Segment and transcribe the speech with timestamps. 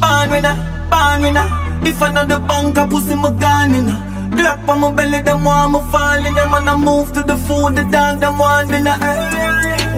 [0.00, 0.56] Born winner,
[0.90, 1.68] born winner.
[1.82, 3.86] If another bunker pussy my gun in
[4.36, 7.84] Glock on my belly, them want me falling Them I move to the food, the
[7.90, 8.96] dog, them want dinner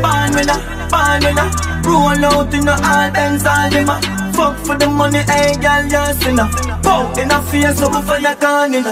[0.03, 0.61] Born winner,
[0.93, 1.49] born winner
[1.85, 6.15] Roll out in the all dance, all them Fuck for the money, hey girl, you
[6.21, 6.49] sinner
[6.83, 8.85] Pow, in a face, so before you gone in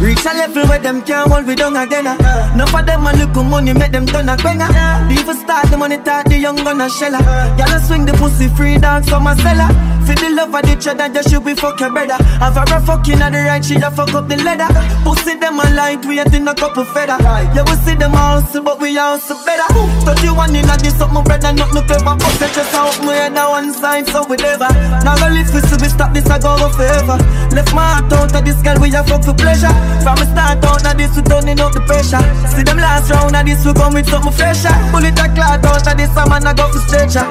[0.00, 2.52] Reach a level where them can't hold we down again uh.
[2.54, 4.68] Enough of them a look money, make them turn a banger
[5.08, 7.22] The even start the money, talk the young gun a sheller
[7.58, 9.68] Y'all a swing the pussy free dog, some a seller.
[10.06, 12.14] For the love of the cheddar, just should be fuck your brother.
[12.38, 14.70] Have a fucking at the right, she a fuck up the leather.
[15.02, 17.18] Pussy them a light, we ain't in a couple feather.
[17.20, 19.66] Yeah, we see them hustle, but we hustle better.
[20.06, 22.14] 31 in a this up, my brother, not no clever.
[22.14, 24.72] But just out, my head on one side, so we never
[25.04, 27.16] Now go live, we see we stop this, I go go forever
[27.52, 29.72] Left my heart out of this girl, we a fuck for pleasure.
[30.04, 32.20] From the start out of this, we turning up the pressure.
[32.52, 34.72] See them last round of this, we come with something fresher.
[34.92, 37.24] Bullet a clot out of this, a man a go for stretcher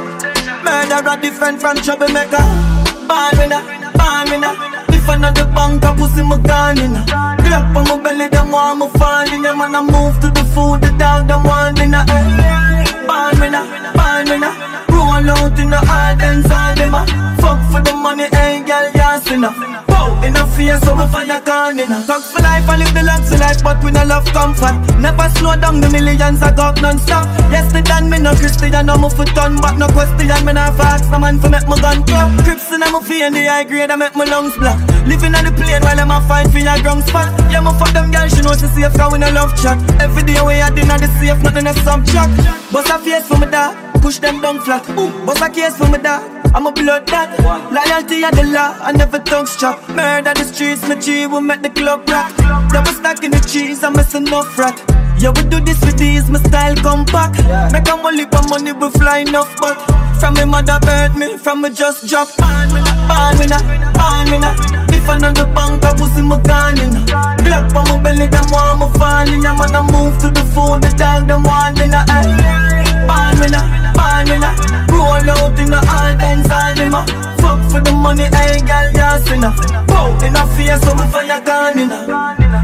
[0.65, 2.41] Murderer different from troublemaker.
[3.05, 3.61] Born winner,
[3.93, 4.53] born winner
[4.89, 6.93] If another bunker pussy my gun in
[7.45, 10.89] Glock on my belly, them want me falling Them I move to the food, the
[10.97, 12.01] dog, them want dinner
[13.05, 13.61] Born winner,
[13.93, 14.84] born winner Roll
[15.23, 16.91] out in the hard dance, all them
[17.39, 19.53] Fuck for the money, hey girl, you sinner
[19.87, 23.03] Pow, in a face, so me fire can in Talks for life, I live the
[23.03, 27.23] luxury life, but we no love comfort Never slow down, the millions I got non-stop.
[27.47, 31.19] Yesterday, me no Christian, I'm a foot on But no question, me no fast, no
[31.19, 32.27] man for make my gun clap.
[32.43, 34.79] Crips in my and the high grade, I make my lungs black.
[35.07, 37.31] Living on the plane while I'm a fight for your ground spot.
[37.47, 39.79] Yeah, me fuck them girls, she know she safe, cause we no love chat.
[40.01, 42.33] Every day we a dinner, the safe, nothing a subtract
[42.71, 44.85] Bust a face for me dog, push them down flat.
[45.25, 46.21] Bust a case for me dog
[46.53, 47.29] I'm a blood dad.
[47.73, 49.77] Loyalty of the law, I never tongue strap.
[49.89, 52.29] Murder the streets, my G will make the club rock.
[52.71, 54.77] Double stacking the cheese, I'm missing enough rat
[55.17, 57.31] Yeah, we do this with these, my style come back
[57.71, 59.75] Make a money for money, we fly enough but
[60.19, 62.27] From my mother birth me, from me just drop.
[62.37, 63.63] Born me now, born me now,
[63.95, 66.91] born me now If another bank, I pussy my gun in.
[67.45, 69.41] Glock on my belly, them want me falling.
[69.43, 71.84] Yeah, man, I move to the phone, the dog, them want
[76.95, 79.53] dance, all them a Fuck for the money, hey girl, you sinner
[79.85, 81.89] Pow, in a face, so me fire gun in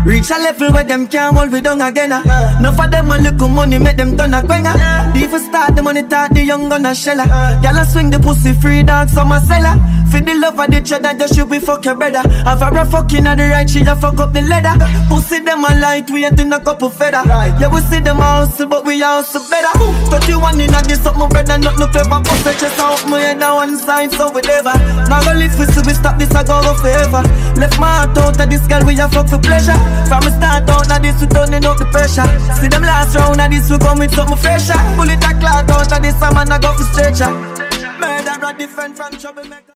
[0.06, 2.58] Reach a level where them can't hold we down again ah.
[2.58, 5.12] Enough of them a little money, make them turn a quenga ah.
[5.14, 7.62] The even start the money, talk the young gun a sheller ah.
[7.62, 9.78] Y'all a swing the pussy free dog, some a seller.
[10.12, 12.28] For the love of the cheddar, just should be fuck your brother.
[12.44, 14.76] Have a fucking at the right, she a fuck up the leather.
[15.08, 17.24] Pussy them a light, we ain't in a couple feather.
[17.26, 19.72] Yeah, we see them hustle, but we hustle better.
[20.10, 23.42] 31 in a this up, my brother, not no clever Pussy chest out, my head
[23.42, 24.71] on one side, so we never
[25.10, 27.24] Now go live, see we stop this, I go go forever
[27.62, 29.78] Left my heart out of this girl, we a fuck for pleasure.
[30.10, 32.26] From the start out of this, we turning up the pressure.
[32.58, 34.78] See them last round of this, we come with something fresher.
[34.96, 37.30] Bullet a clot out of this, a man a go for stretcher.
[38.00, 39.62] Murderer different from troublemaker